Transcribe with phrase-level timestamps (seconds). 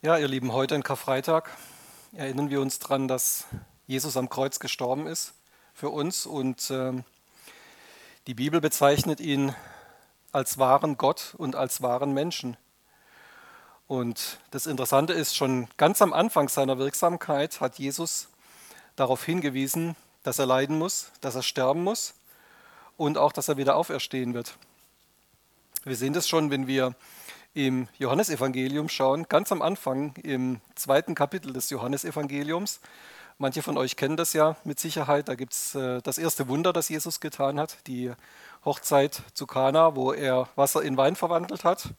[0.00, 1.50] Ja, ihr Lieben, heute in Karfreitag
[2.12, 3.46] erinnern wir uns daran, dass
[3.88, 5.34] Jesus am Kreuz gestorben ist
[5.74, 6.92] für uns und äh,
[8.28, 9.56] die Bibel bezeichnet ihn
[10.30, 12.56] als wahren Gott und als wahren Menschen.
[13.88, 18.28] Und das Interessante ist, schon ganz am Anfang seiner Wirksamkeit hat Jesus
[18.94, 22.14] darauf hingewiesen, dass er leiden muss, dass er sterben muss
[22.96, 24.58] und auch, dass er wieder auferstehen wird.
[25.82, 26.94] Wir sehen das schon, wenn wir
[27.66, 32.78] im Johannesevangelium schauen, ganz am Anfang im zweiten Kapitel des Johannesevangeliums.
[33.36, 35.28] Manche von euch kennen das ja mit Sicherheit.
[35.28, 38.12] Da gibt es äh, das erste Wunder, das Jesus getan hat, die
[38.64, 41.94] Hochzeit zu Kana, wo er Wasser in Wein verwandelt hat.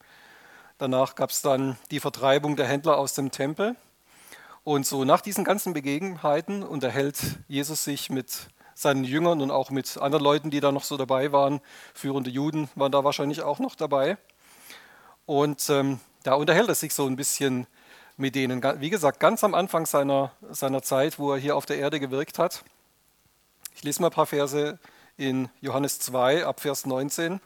[0.77, 3.75] Danach gab es dann die Vertreibung der Händler aus dem Tempel.
[4.63, 7.19] Und so nach diesen ganzen Begebenheiten unterhält
[7.49, 11.33] Jesus sich mit seinen Jüngern und auch mit anderen Leuten, die da noch so dabei
[11.33, 11.59] waren.
[11.93, 14.17] Führende Juden waren da wahrscheinlich auch noch dabei.
[15.29, 17.67] Und ähm, da unterhält er sich so ein bisschen
[18.17, 18.63] mit denen.
[18.81, 22.39] Wie gesagt, ganz am Anfang seiner, seiner Zeit, wo er hier auf der Erde gewirkt
[22.39, 22.63] hat.
[23.75, 24.79] Ich lese mal ein paar Verse
[25.17, 27.39] in Johannes 2 ab Vers 19.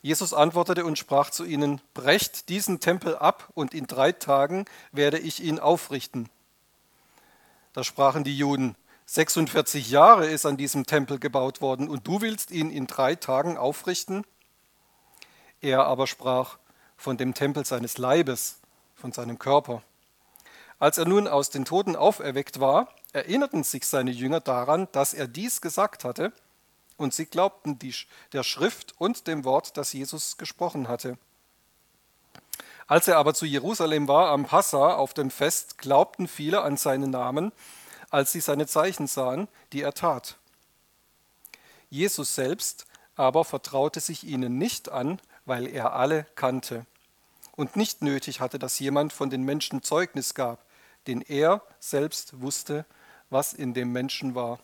[0.00, 5.18] Jesus antwortete und sprach zu ihnen, brecht diesen Tempel ab und in drei Tagen werde
[5.18, 6.28] ich ihn aufrichten.
[7.72, 8.76] Da sprachen die Juden,
[9.06, 13.56] 46 Jahre ist an diesem Tempel gebaut worden und du willst ihn in drei Tagen
[13.56, 14.24] aufrichten?
[15.60, 16.58] Er aber sprach,
[16.96, 18.58] von dem Tempel seines Leibes,
[18.94, 19.82] von seinem Körper.
[20.78, 25.26] Als er nun aus den Toten auferweckt war, erinnerten sich seine Jünger daran, dass er
[25.26, 26.32] dies gesagt hatte,
[26.98, 27.94] und sie glaubten die,
[28.32, 31.18] der Schrift und dem Wort, das Jesus gesprochen hatte.
[32.86, 37.10] Als er aber zu Jerusalem war am Passa auf dem Fest, glaubten viele an seinen
[37.10, 37.52] Namen,
[38.10, 40.36] als sie seine Zeichen sahen, die er tat.
[41.90, 42.86] Jesus selbst
[43.16, 46.84] aber vertraute sich ihnen nicht an, weil er alle kannte
[47.52, 50.64] und nicht nötig hatte, dass jemand von den Menschen Zeugnis gab,
[51.06, 52.84] denn er selbst wusste,
[53.30, 54.58] was in dem Menschen war.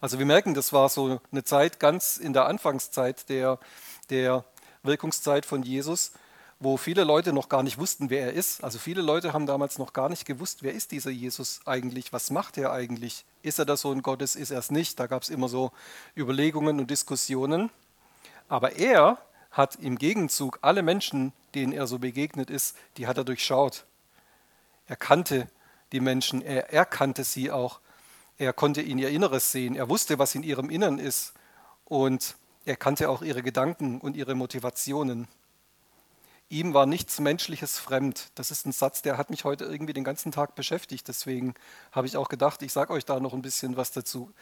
[0.00, 3.58] Also wir merken, das war so eine Zeit ganz in der Anfangszeit der,
[4.10, 4.44] der
[4.82, 6.12] Wirkungszeit von Jesus,
[6.60, 8.62] wo viele Leute noch gar nicht wussten, wer er ist.
[8.64, 12.30] Also viele Leute haben damals noch gar nicht gewusst, wer ist dieser Jesus eigentlich, was
[12.30, 14.98] macht er eigentlich, ist er der Sohn Gottes, ist er es nicht.
[14.98, 15.72] Da gab es immer so
[16.16, 17.70] Überlegungen und Diskussionen.
[18.48, 19.18] Aber er
[19.50, 23.84] hat im Gegenzug alle Menschen, denen er so begegnet ist, die hat er durchschaut.
[24.86, 25.48] Er kannte
[25.92, 27.80] die Menschen, er erkannte sie auch.
[28.36, 29.76] Er konnte in ihr Inneres sehen.
[29.76, 31.34] Er wusste, was in ihrem Innern ist.
[31.84, 35.28] Und er kannte auch ihre Gedanken und ihre Motivationen.
[36.48, 38.30] Ihm war nichts Menschliches fremd.
[38.34, 41.08] Das ist ein Satz, der hat mich heute irgendwie den ganzen Tag beschäftigt.
[41.08, 41.54] Deswegen
[41.92, 44.32] habe ich auch gedacht, ich sage euch da noch ein bisschen was dazu.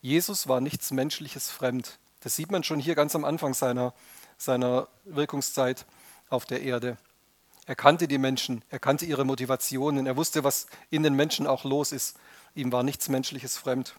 [0.00, 1.98] Jesus war nichts Menschliches fremd.
[2.20, 3.94] Das sieht man schon hier ganz am Anfang seiner,
[4.36, 5.86] seiner Wirkungszeit
[6.30, 6.96] auf der Erde.
[7.66, 11.64] Er kannte die Menschen, er kannte ihre Motivationen, er wusste, was in den Menschen auch
[11.64, 12.16] los ist.
[12.54, 13.94] Ihm war nichts Menschliches fremd.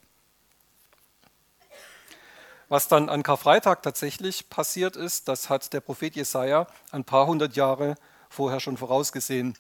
[2.68, 7.56] Was dann an Karfreitag tatsächlich passiert ist, das hat der Prophet Jesaja ein paar hundert
[7.56, 7.96] Jahre
[8.30, 9.58] vorher schon vorausgesehen.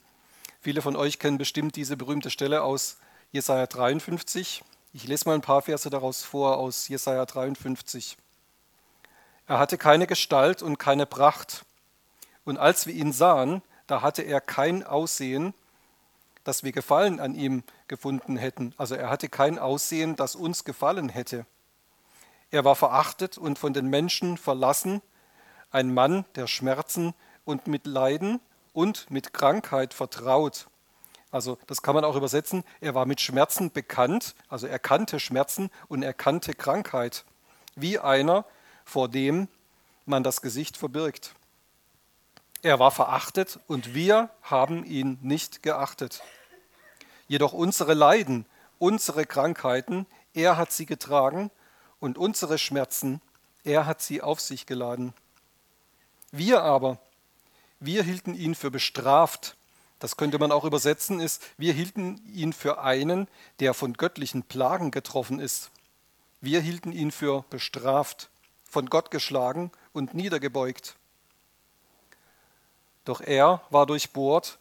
[0.61, 2.97] Viele von euch kennen bestimmt diese berühmte Stelle aus
[3.31, 4.63] Jesaja 53.
[4.91, 8.17] Ich lese mal ein paar Verse daraus vor aus Jesaja 53.
[9.49, 11.65] Er hatte keine Gestalt und keine Pracht.
[12.45, 15.55] Und als wir ihn sahen, da hatte er kein Aussehen,
[16.43, 18.75] dass wir Gefallen an ihm gefunden hätten.
[18.77, 21.47] Also er hatte kein Aussehen, das uns gefallen hätte.
[22.51, 25.01] Er war verachtet und von den Menschen verlassen,
[25.71, 30.67] ein Mann der Schmerzen und mit Leiden und mit Krankheit vertraut.
[31.31, 32.63] Also das kann man auch übersetzen.
[32.81, 37.25] Er war mit Schmerzen bekannt, also er kannte Schmerzen und er kannte Krankheit.
[37.75, 38.45] Wie einer,
[38.89, 39.47] vor dem
[40.05, 41.35] man das Gesicht verbirgt.
[42.61, 46.21] Er war verachtet und wir haben ihn nicht geachtet.
[47.27, 48.45] Jedoch unsere Leiden,
[48.79, 51.51] unsere Krankheiten, er hat sie getragen
[51.99, 53.21] und unsere Schmerzen,
[53.63, 55.13] er hat sie auf sich geladen.
[56.31, 56.97] Wir aber,
[57.79, 59.55] wir hielten ihn für bestraft.
[59.99, 63.27] Das könnte man auch übersetzen, ist, wir hielten ihn für einen,
[63.59, 65.71] der von göttlichen Plagen getroffen ist.
[66.41, 68.29] Wir hielten ihn für bestraft
[68.69, 70.95] von Gott geschlagen und niedergebeugt.
[73.03, 74.59] Doch er war durchbohrt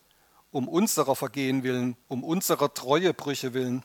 [0.51, 3.85] um unserer Vergehen willen, um unserer Treuebrüche willen,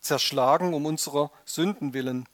[0.00, 2.28] zerschlagen um unserer Sünden willen.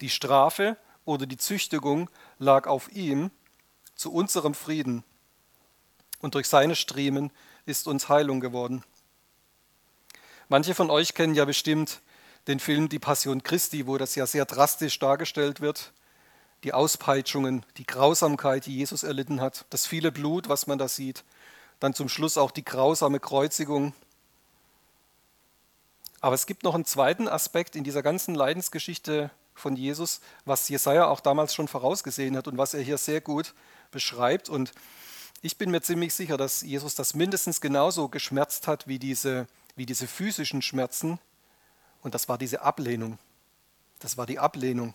[0.00, 2.08] Die Strafe oder die Züchtigung
[2.38, 3.32] lag auf ihm
[3.96, 5.02] zu unserem Frieden.
[6.20, 7.32] Und durch seine Striemen
[7.66, 8.84] ist uns Heilung geworden.
[10.48, 12.00] Manche von euch kennen ja bestimmt
[12.46, 15.92] den Film Die Passion Christi, wo das ja sehr drastisch dargestellt wird
[16.64, 21.24] die Auspeitschungen, die Grausamkeit, die Jesus erlitten hat, das viele Blut, was man da sieht.
[21.80, 23.92] dann zum Schluss auch die grausame Kreuzigung.
[26.20, 31.06] Aber es gibt noch einen zweiten Aspekt in dieser ganzen Leidensgeschichte von Jesus, was Jesaja
[31.08, 33.52] auch damals schon vorausgesehen hat und was er hier sehr gut
[33.90, 34.48] beschreibt.
[34.48, 34.72] Und
[35.42, 39.46] ich bin mir ziemlich sicher, dass Jesus das mindestens genauso geschmerzt hat wie diese,
[39.76, 41.18] wie diese physischen Schmerzen.
[42.02, 43.18] Und das war diese Ablehnung.
[43.98, 44.94] Das war die Ablehnung.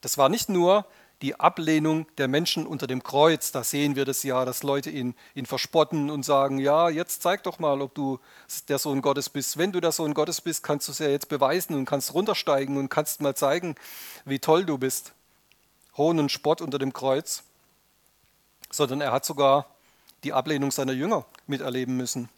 [0.00, 0.86] Das war nicht nur
[1.22, 3.50] die Ablehnung der Menschen unter dem Kreuz.
[3.50, 7.42] Da sehen wir das ja, dass Leute ihn, ihn verspotten und sagen, ja, jetzt zeig
[7.44, 8.20] doch mal, ob du
[8.68, 9.56] der Sohn Gottes bist.
[9.56, 12.76] Wenn du der Sohn Gottes bist, kannst du es ja jetzt beweisen und kannst runtersteigen
[12.76, 13.76] und kannst mal zeigen,
[14.24, 15.12] wie toll du bist.
[15.96, 17.42] Hohn und Spott unter dem Kreuz.
[18.70, 19.66] Sondern er hat sogar
[20.22, 22.28] die Ablehnung seiner Jünger miterleben müssen.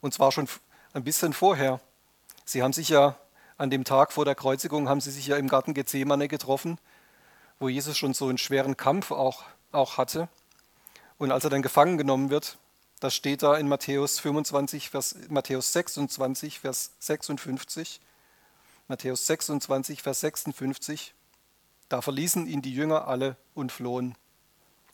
[0.00, 0.48] Und zwar schon
[0.94, 1.80] ein bisschen vorher.
[2.46, 3.16] Sie haben sich ja
[3.60, 6.78] an dem Tag vor der Kreuzigung, haben sie sich ja im Garten Gethsemane getroffen
[7.60, 10.28] wo Jesus schon so einen schweren Kampf auch, auch hatte.
[11.18, 12.56] Und als er dann gefangen genommen wird,
[12.98, 18.00] das steht da in Matthäus 25, Vers, Matthäus 26, Vers 56.
[18.88, 21.14] Matthäus 26, Vers 56.
[21.88, 24.16] Da verließen ihn die Jünger alle und flohen.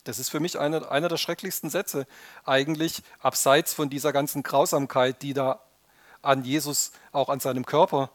[0.05, 2.07] Das ist für mich einer, einer der schrecklichsten Sätze,
[2.45, 5.61] eigentlich abseits von dieser ganzen Grausamkeit, die da
[6.23, 8.11] an Jesus, auch an seinem Körper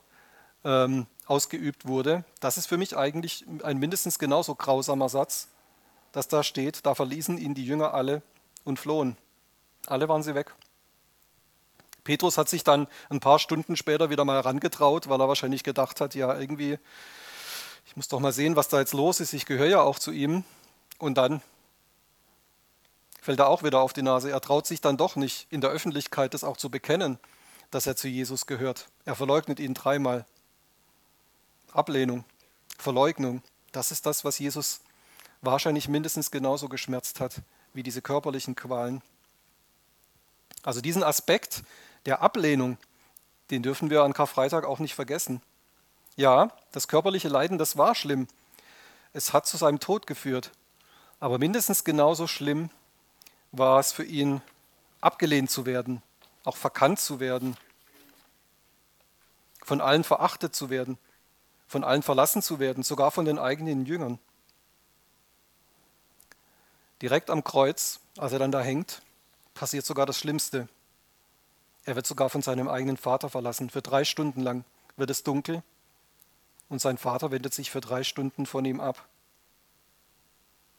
[0.63, 2.23] ähm, ausgeübt wurde.
[2.39, 5.47] Das ist für mich eigentlich ein mindestens genauso grausamer Satz,
[6.11, 8.21] dass da steht, da verließen ihn die Jünger alle
[8.63, 9.17] und flohen.
[9.87, 10.53] Alle waren sie weg.
[12.03, 16.01] Petrus hat sich dann ein paar Stunden später wieder mal herangetraut, weil er wahrscheinlich gedacht
[16.01, 16.79] hat, ja, irgendwie,
[17.85, 20.11] ich muss doch mal sehen, was da jetzt los ist, ich gehöre ja auch zu
[20.11, 20.43] ihm.
[20.97, 21.41] Und dann
[23.21, 24.31] fällt er auch wieder auf die Nase.
[24.31, 27.19] Er traut sich dann doch nicht, in der Öffentlichkeit das auch zu bekennen,
[27.69, 28.87] dass er zu Jesus gehört.
[29.05, 30.25] Er verleugnet ihn dreimal.
[31.73, 32.25] Ablehnung,
[32.77, 33.41] Verleugnung,
[33.71, 34.81] das ist das, was Jesus
[35.41, 37.41] wahrscheinlich mindestens genauso geschmerzt hat
[37.73, 39.01] wie diese körperlichen Qualen.
[40.63, 41.63] Also diesen Aspekt
[42.05, 42.77] der Ablehnung,
[43.49, 45.41] den dürfen wir an Karfreitag auch nicht vergessen.
[46.15, 48.27] Ja, das körperliche Leiden, das war schlimm.
[49.13, 50.51] Es hat zu seinem Tod geführt.
[51.19, 52.69] Aber mindestens genauso schlimm
[53.51, 54.41] war es für ihn,
[54.99, 56.01] abgelehnt zu werden,
[56.43, 57.57] auch verkannt zu werden,
[59.63, 60.97] von allen verachtet zu werden
[61.71, 64.19] von allen verlassen zu werden, sogar von den eigenen Jüngern.
[67.01, 69.01] Direkt am Kreuz, als er dann da hängt,
[69.53, 70.67] passiert sogar das Schlimmste.
[71.85, 73.69] Er wird sogar von seinem eigenen Vater verlassen.
[73.69, 74.65] Für drei Stunden lang
[74.97, 75.63] wird es dunkel
[76.67, 79.07] und sein Vater wendet sich für drei Stunden von ihm ab.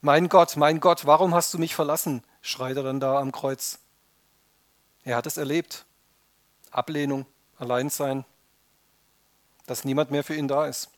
[0.02, 2.22] Mein Gott, mein Gott, warum hast du mich verlassen?
[2.42, 3.78] schreit er dann da am Kreuz.
[5.04, 5.86] Er hat es erlebt.
[6.70, 7.24] Ablehnung,
[7.58, 8.26] Alleinsein,
[9.72, 10.90] dass niemand mehr für ihn da ist.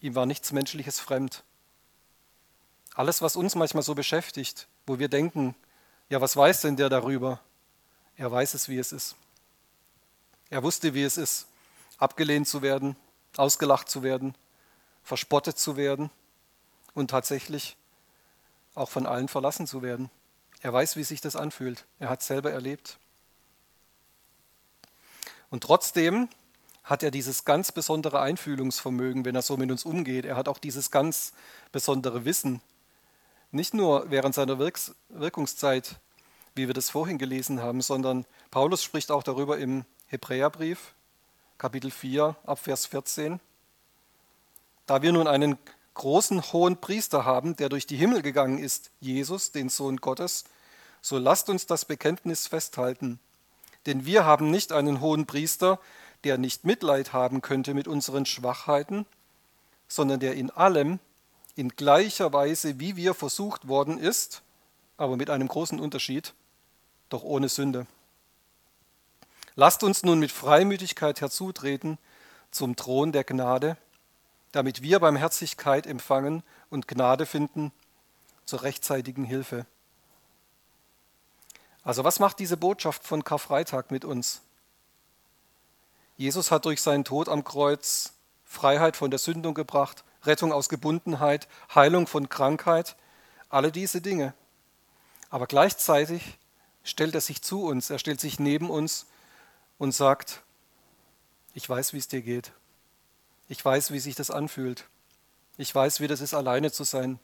[0.00, 1.42] Ihm war nichts Menschliches fremd.
[2.94, 5.56] Alles, was uns manchmal so beschäftigt, wo wir denken,
[6.08, 7.40] ja, was weiß denn der darüber?
[8.16, 9.16] Er weiß es, wie es ist.
[10.48, 11.48] Er wusste, wie es ist,
[11.98, 12.94] abgelehnt zu werden,
[13.36, 14.36] ausgelacht zu werden,
[15.02, 16.08] verspottet zu werden
[16.94, 17.76] und tatsächlich
[18.76, 20.08] auch von allen verlassen zu werden.
[20.60, 21.84] Er weiß, wie sich das anfühlt.
[21.98, 23.00] Er hat es selber erlebt.
[25.50, 26.28] Und trotzdem
[26.84, 30.26] hat er dieses ganz besondere Einfühlungsvermögen, wenn er so mit uns umgeht.
[30.26, 31.32] Er hat auch dieses ganz
[31.72, 32.60] besondere Wissen.
[33.50, 35.96] Nicht nur während seiner Wirks Wirkungszeit,
[36.54, 40.94] wie wir das vorhin gelesen haben, sondern Paulus spricht auch darüber im Hebräerbrief,
[41.56, 43.40] Kapitel 4, Abvers 14.
[44.86, 45.56] Da wir nun einen
[45.94, 50.44] großen hohen Priester haben, der durch die Himmel gegangen ist, Jesus, den Sohn Gottes,
[51.00, 53.18] so lasst uns das Bekenntnis festhalten.
[53.86, 55.78] Denn wir haben nicht einen hohen Priester,
[56.24, 59.06] der nicht Mitleid haben könnte mit unseren Schwachheiten,
[59.88, 60.98] sondern der in allem,
[61.56, 64.42] in gleicher Weise, wie wir versucht worden ist,
[64.96, 66.34] aber mit einem großen Unterschied,
[67.08, 67.86] doch ohne Sünde.
[69.56, 71.98] Lasst uns nun mit Freimütigkeit herzutreten
[72.50, 73.76] zum Thron der Gnade,
[74.52, 77.72] damit wir Barmherzigkeit empfangen und Gnade finden
[78.44, 79.66] zur rechtzeitigen Hilfe.
[81.82, 84.40] Also was macht diese Botschaft von Karfreitag mit uns?
[86.16, 88.12] Jesus hat durch seinen Tod am Kreuz
[88.44, 92.96] Freiheit von der Sündung gebracht, Rettung aus Gebundenheit, Heilung von Krankheit,
[93.48, 94.32] alle diese Dinge.
[95.28, 96.38] Aber gleichzeitig
[96.84, 99.06] stellt er sich zu uns, er stellt sich neben uns
[99.78, 100.42] und sagt,
[101.54, 102.52] ich weiß, wie es dir geht.
[103.48, 104.84] Ich weiß, wie sich das anfühlt.
[105.56, 107.18] Ich weiß, wie das ist, alleine zu sein.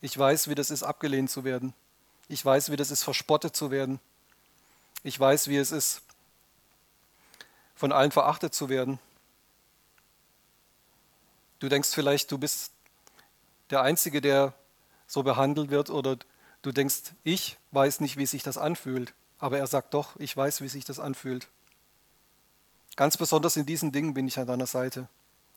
[0.00, 1.74] Ich weiß, wie das ist, abgelehnt zu werden.
[2.28, 4.00] Ich weiß, wie das ist, verspottet zu werden.
[5.02, 6.02] Ich weiß, wie es ist,
[7.78, 8.98] von allen verachtet zu werden.
[11.60, 12.72] Du denkst vielleicht, du bist
[13.70, 14.52] der Einzige, der
[15.06, 16.18] so behandelt wird oder
[16.62, 20.60] Du denkst, ich weiß nicht, wie sich das anfühlt, aber er sagt doch, ich weiß,
[20.60, 21.48] wie sich das anfühlt.
[22.96, 25.08] Ganz besonders in diesen Dingen bin ich an deiner Seite,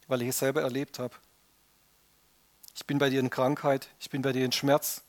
[0.08, 1.16] weil ich es selber erlebt habe.
[2.76, 5.02] Ich bin bei dir in Krankheit, ich bin bei dir in Schmerz,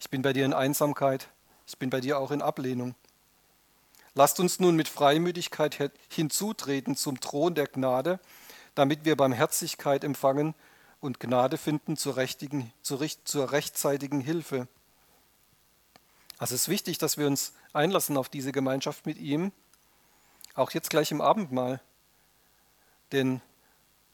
[0.00, 1.28] ich bin bei dir in Einsamkeit,
[1.66, 2.94] ich bin bei dir auch in Ablehnung.
[4.20, 8.20] Lasst uns nun mit Freimütigkeit hinzutreten zum Thron der Gnade,
[8.74, 10.54] damit wir Barmherzigkeit empfangen
[11.00, 14.68] und Gnade finden zur, rechtigen, zur, zur rechtzeitigen Hilfe.
[16.36, 19.52] Also es ist wichtig, dass wir uns einlassen auf diese Gemeinschaft mit ihm,
[20.52, 21.80] auch jetzt gleich im Abendmahl.
[23.12, 23.40] Denn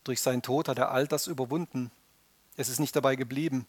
[0.05, 1.91] durch seinen Tod hat er all das überwunden.
[2.57, 3.67] Es ist nicht dabei geblieben.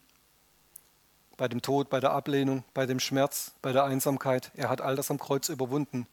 [1.36, 4.52] Bei dem Tod, bei der Ablehnung, bei dem Schmerz, bei der Einsamkeit.
[4.54, 6.06] Er hat all das am Kreuz überwunden.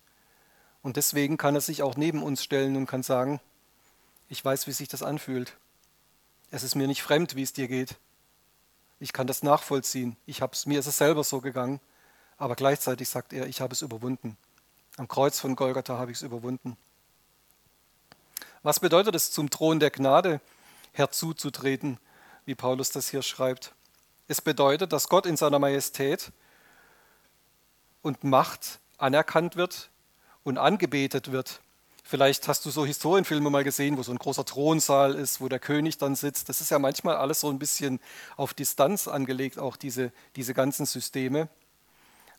[0.85, 3.41] Und deswegen kann er sich auch neben uns stellen und kann sagen,
[4.29, 5.57] ich weiß, wie sich das anfühlt.
[6.51, 7.95] Es ist mir nicht fremd, wie es dir geht.
[8.99, 10.15] Ich kann das nachvollziehen.
[10.27, 11.79] Ich hab's, mir ist es selber so gegangen.
[12.37, 14.37] Aber gleichzeitig sagt er, ich habe es überwunden.
[14.97, 16.77] Am Kreuz von Golgatha habe ich es überwunden.
[18.61, 20.39] Was bedeutet es, zum Thron der Gnade
[20.93, 21.97] herzuzutreten?
[22.45, 23.73] wie Paulus das hier schreibt.
[24.27, 26.31] Es bedeutet, dass Gott in seiner Majestät
[28.03, 29.89] und Macht anerkannt wird
[30.45, 31.59] und angebetet wird.
[32.07, 35.59] Vielleicht hast du so Historienfilme mal gesehen, wo so ein großer Thronsaal ist, wo der
[35.59, 36.47] König dann sitzt.
[36.49, 37.99] Das ist ja manchmal alles so ein bisschen
[38.37, 41.49] auf Distanz angelegt, auch diese, diese ganzen Systeme.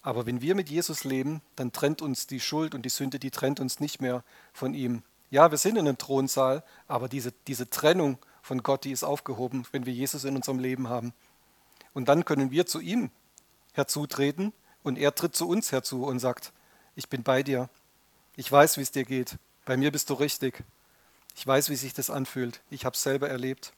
[0.02, 3.32] Aber wenn wir mit Jesus leben, dann trennt uns die Schuld und die Sünde, die
[3.32, 4.22] trennt uns nicht mehr
[4.52, 5.02] von ihm.
[5.30, 9.66] Ja, wir sind in einem Thronsaal, aber diese, diese Trennung von Gott, die ist aufgehoben,
[9.72, 11.12] wenn wir Jesus in unserem Leben haben.
[11.92, 13.10] Und dann können wir zu ihm
[13.72, 14.52] herzutreten
[14.84, 16.52] und er tritt zu uns herzu und sagt,
[16.94, 17.68] ich bin bei dir.
[18.36, 19.36] Ich weiß, wie es dir geht.
[19.64, 20.62] Bei mir bist du richtig.
[21.34, 22.60] Ich weiß, wie sich das anfühlt.
[22.70, 23.72] Ich habe es selber erlebt.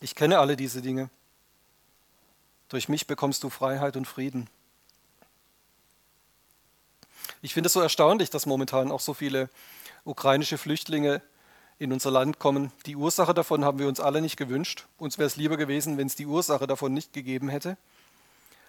[0.00, 1.10] Ich kenne alle diese Dinge.
[2.68, 4.48] Durch mich bekommst du Freiheit und Frieden.
[7.42, 9.50] Ich finde es so erstaunlich, dass momentan auch so viele
[10.04, 11.22] ukrainische Flüchtlinge
[11.78, 12.72] in unser Land kommen.
[12.86, 14.86] Die Ursache davon haben wir uns alle nicht gewünscht.
[14.98, 17.76] Uns wäre es lieber gewesen, wenn es die Ursache davon nicht gegeben hätte.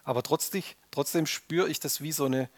[0.04, 2.50] Aber trotzdem, trotzdem spüre ich das wie so, eine,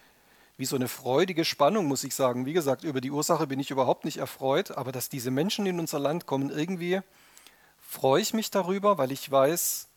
[0.61, 2.45] wie so eine freudige Spannung, muss ich sagen.
[2.45, 5.79] Wie gesagt, über die Ursache bin ich überhaupt nicht erfreut, aber dass diese Menschen in
[5.79, 7.01] unser Land kommen, irgendwie
[7.81, 9.87] freue ich mich darüber, weil ich weiß,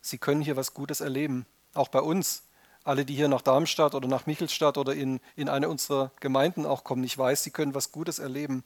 [0.00, 1.44] sie können hier was Gutes erleben.
[1.74, 2.44] Auch bei uns.
[2.82, 6.82] Alle, die hier nach Darmstadt oder nach Michelstadt oder in, in eine unserer Gemeinden auch
[6.82, 8.64] kommen, ich weiß, sie können was Gutes erleben.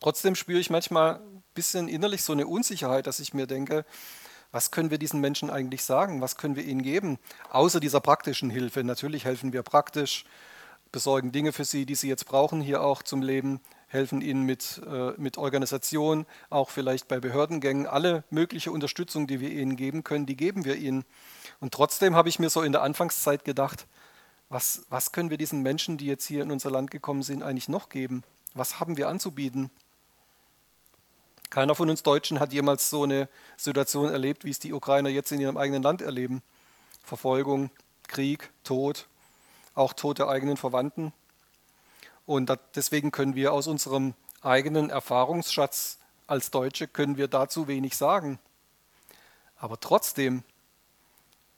[0.00, 3.84] Trotzdem spüre ich manchmal ein bisschen innerlich so eine Unsicherheit, dass ich mir denke,
[4.52, 6.20] was können wir diesen Menschen eigentlich sagen?
[6.20, 7.18] Was können wir ihnen geben?
[7.50, 8.84] Außer dieser praktischen Hilfe.
[8.84, 10.24] Natürlich helfen wir praktisch,
[10.92, 14.80] besorgen Dinge für sie, die sie jetzt brauchen, hier auch zum Leben, helfen ihnen mit,
[14.86, 17.86] äh, mit Organisation, auch vielleicht bei Behördengängen.
[17.86, 21.04] Alle mögliche Unterstützung, die wir ihnen geben können, die geben wir ihnen.
[21.60, 23.86] Und trotzdem habe ich mir so in der Anfangszeit gedacht,
[24.50, 27.70] was, was können wir diesen Menschen, die jetzt hier in unser Land gekommen sind, eigentlich
[27.70, 28.22] noch geben?
[28.52, 29.70] Was haben wir anzubieten?
[31.52, 33.28] Keiner von uns Deutschen hat jemals so eine
[33.58, 36.40] Situation erlebt, wie es die Ukrainer jetzt in ihrem eigenen Land erleben.
[37.04, 37.70] Verfolgung,
[38.08, 39.06] Krieg, Tod,
[39.74, 41.12] auch Tod der eigenen Verwandten.
[42.24, 48.38] Und deswegen können wir aus unserem eigenen Erfahrungsschatz als Deutsche können wir dazu wenig sagen.
[49.58, 50.44] Aber trotzdem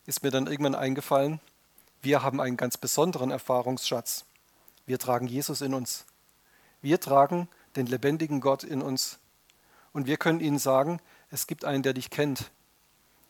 [0.05, 1.39] ist mir dann irgendwann eingefallen,
[2.01, 4.25] wir haben einen ganz besonderen Erfahrungsschatz.
[4.85, 6.03] Wir tragen Jesus in uns.
[6.81, 7.47] Wir tragen
[7.77, 9.19] den lebendigen Gott in uns.
[9.95, 10.99] Und wir können ihnen sagen,
[11.31, 12.51] es gibt einen, der dich kennt.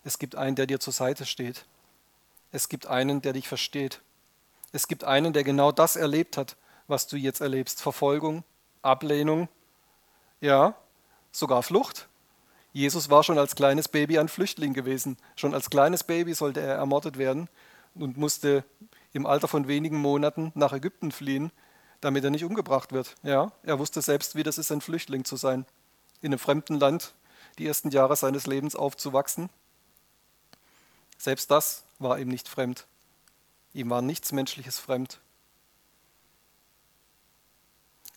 [0.04, 1.64] Es gibt einen, der dir zur Seite steht.
[2.52, 4.02] Es gibt einen, der dich versteht.
[4.72, 6.58] Es gibt einen, der genau das erlebt hat,
[6.88, 7.84] was du jetzt erlebst.
[7.84, 8.44] Verfolgung,
[8.82, 9.48] Ablehnung,
[10.42, 10.74] ja,
[11.32, 12.08] sogar Flucht.
[12.74, 15.18] Jesus war schon als kleines Baby ein Flüchtling gewesen.
[15.36, 17.48] Schon als kleines Baby sollte er ermordet werden
[17.94, 18.64] und musste
[19.14, 21.52] im Alter von wenigen Monaten nach Ägypten fliehen,
[22.02, 23.14] damit er nicht umgebracht wird.
[23.22, 25.68] Ja, er wusste selbst, wie das ist, ein Flüchtling zu sein
[26.22, 27.14] in einem fremden Land
[27.58, 29.50] die ersten Jahre seines Lebens aufzuwachsen.
[31.18, 32.86] Selbst das war ihm nicht fremd.
[33.74, 35.20] Ihm war nichts Menschliches fremd.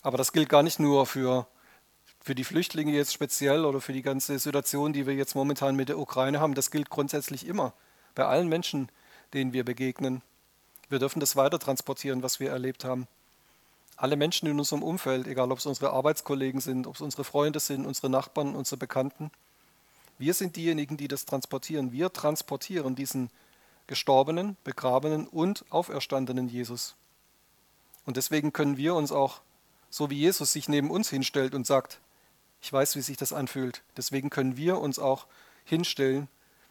[0.02, 1.46] Aber das gilt gar nicht nur für,
[2.20, 5.88] für die Flüchtlinge jetzt speziell oder für die ganze Situation, die wir jetzt momentan mit
[5.88, 6.54] der Ukraine haben.
[6.54, 7.72] Das gilt grundsätzlich immer
[8.14, 8.90] bei allen Menschen,
[9.34, 10.22] denen wir begegnen.
[10.88, 13.08] Wir dürfen das weiter transportieren, was wir erlebt haben
[13.98, 17.58] alle Menschen in unserem Umfeld, egal ob es unsere Arbeitskollegen sind, ob es unsere Freunde
[17.60, 19.30] sind, unsere Nachbarn, unsere Bekannten,
[20.18, 21.92] wir sind diejenigen, die das transportieren.
[21.92, 23.30] Wir transportieren diesen
[23.86, 26.94] gestorbenen, begrabenen und auferstandenen Jesus.
[28.04, 29.40] Und deswegen können wir uns auch,
[29.90, 32.00] so wie Jesus sich neben uns hinstellt und sagt,
[32.60, 35.26] ich weiß, wie sich das anfühlt, deswegen können wir uns auch
[35.64, 36.28] hinstellen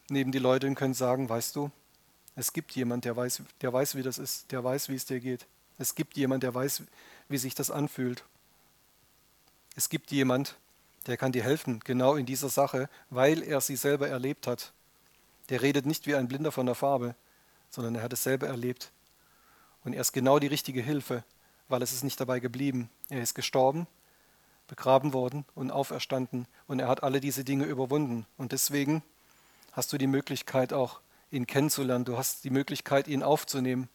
[0.10, 1.72] neben die Leute und können sagen, weißt du,
[2.36, 5.20] es gibt jemand, der weiß, der weiß, wie das ist, der weiß, wie es dir
[5.20, 5.48] geht.
[5.80, 6.84] Es gibt jemand, der weiß,
[7.30, 8.24] wie sich das anfühlt.
[9.76, 10.56] Es gibt jemand,
[11.06, 14.74] der kann dir helfen, genau in dieser Sache, weil er sie selber erlebt hat.
[15.50, 17.16] Der redet nicht wie ein Blinder von der Farbe,
[17.70, 18.92] sondern er hat es selber erlebt.
[19.84, 21.24] Und er ist genau die richtige Hilfe,
[21.70, 22.90] weil es ist nicht dabei geblieben.
[23.10, 23.88] Er ist gestorben,
[24.68, 28.26] begraben worden und auferstanden und er hat alle diese Dinge überwunden.
[28.38, 29.02] Und deswegen
[29.72, 31.00] hast du die Möglichkeit auch,
[31.32, 32.06] ihn kennenzulernen.
[32.06, 33.90] Du hast die Möglichkeit, ihn aufzunehmen.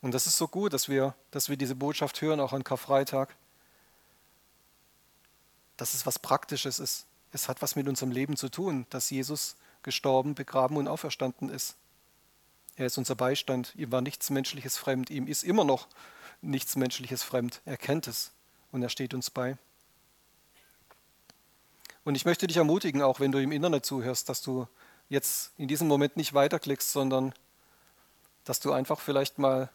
[0.00, 3.34] Und das ist so gut, dass wir, dass wir diese Botschaft hören, auch an Karfreitag.
[5.76, 7.06] Dass es was Praktisches ist.
[7.32, 11.76] Es hat was mit unserem Leben zu tun, dass Jesus gestorben, begraben und auferstanden ist.
[12.76, 13.74] Er ist unser Beistand.
[13.74, 15.10] Ihm war nichts Menschliches fremd.
[15.10, 15.88] Ihm ist immer noch
[16.42, 17.60] nichts Menschliches fremd.
[17.64, 18.30] Er kennt es
[18.70, 19.56] und er steht uns bei.
[22.04, 24.66] Und ich möchte dich ermutigen, auch wenn du im Internet zuhörst, dass du
[25.08, 27.34] jetzt in diesem Moment nicht weiterklickst, sondern
[28.44, 29.68] dass du einfach vielleicht mal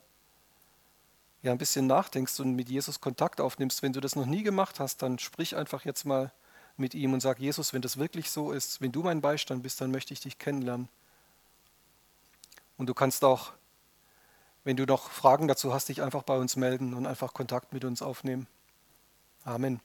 [1.44, 3.84] ja, ein bisschen nachdenkst und mit Jesus Kontakt aufnimmst.
[3.84, 6.32] Wenn du das noch nie gemacht hast, dann sprich einfach jetzt mal
[6.78, 9.80] mit ihm und sag, Jesus, wenn das wirklich so ist, wenn du mein Beistand bist,
[9.82, 10.88] dann möchte ich dich kennenlernen.
[12.78, 13.52] Und du kannst auch,
[14.64, 17.84] wenn du noch Fragen dazu hast, dich einfach bei uns melden und einfach Kontakt mit
[17.84, 18.48] uns aufnehmen.
[19.44, 19.82] Amen.